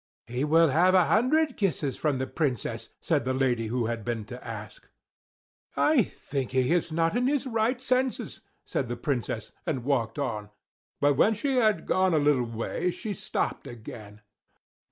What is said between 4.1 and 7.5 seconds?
to ask. "I think he is not in his